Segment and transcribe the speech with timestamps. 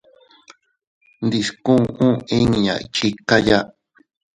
[1.25, 1.79] Ndiskuu
[2.37, 3.57] inña iychikaya.